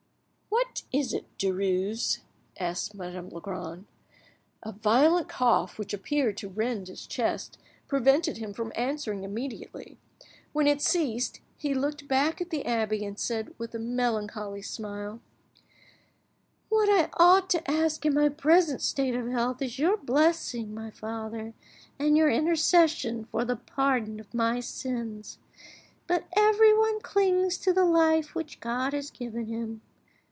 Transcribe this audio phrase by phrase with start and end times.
[0.51, 2.19] "What is it, Derues?"
[2.59, 3.85] asked Madame Legrand.
[4.63, 9.97] A violent cough, which appeared to rend his chest, prevented him from answering immediately.
[10.51, 15.21] When it ceased, he looked at the abbe, and said, with a melancholy smile—
[16.69, 20.91] "What I ought to ask in my present state of health is your blessing, my
[20.91, 21.53] father,
[21.97, 25.37] and your intercession for the pardon of my sins.
[26.07, 29.81] But everyone clings to the life which God has given him.